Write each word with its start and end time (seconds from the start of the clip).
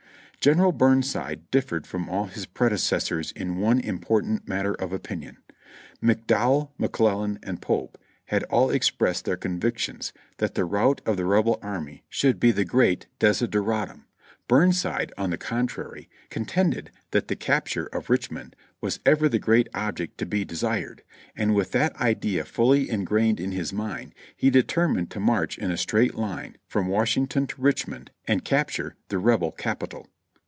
General 0.49 0.71
Burnside 0.71 1.41
dififered 1.51 1.85
from 1.85 2.09
all 2.09 2.25
his 2.25 2.47
predecessors 2.47 3.31
in 3.33 3.59
one 3.59 3.79
im 3.79 3.99
portant 3.99 4.47
matter 4.47 4.73
of 4.73 4.91
opinion: 4.91 5.37
McDowell, 6.03 6.71
McClellan 6.79 7.37
and 7.43 7.61
Pope 7.61 7.95
had 8.25 8.41
all 8.45 8.71
expressed 8.71 9.25
their 9.25 9.37
convictions 9.37 10.13
that 10.37 10.55
the 10.55 10.65
rout 10.65 10.99
of 11.05 11.15
the 11.15 11.25
Rebel 11.27 11.59
army 11.61 12.01
should 12.09 12.39
be 12.39 12.49
the 12.51 12.65
great 12.65 13.05
desideratum; 13.19 14.05
Burnside, 14.47 15.13
on 15.15 15.29
the 15.29 15.37
contrary, 15.37 16.09
con 16.31 16.45
tended 16.45 16.89
that 17.11 17.27
the 17.27 17.35
capture 17.35 17.85
of 17.93 18.09
Richmond 18.09 18.55
was 18.81 18.99
ever 19.05 19.29
the 19.29 19.37
great 19.37 19.67
object 19.75 20.17
to 20.17 20.25
be 20.25 20.43
desired, 20.43 21.03
and 21.35 21.53
with 21.53 21.71
that 21.73 21.95
idea 22.01 22.45
fully 22.45 22.89
ingrained 22.89 23.39
in 23.39 23.51
his 23.51 23.71
mind 23.71 24.15
he 24.35 24.49
determined 24.49 25.11
to 25.11 25.19
march 25.19 25.59
in 25.59 25.69
a 25.69 25.77
straight 25.77 26.15
line 26.15 26.55
from 26.65 26.87
Washington 26.87 27.45
to 27.45 27.61
Rich 27.61 27.87
mond 27.87 28.09
and 28.27 28.43
capture 28.43 28.95
the 29.09 29.19
Rebel 29.19 29.51
Capital. 29.51 30.07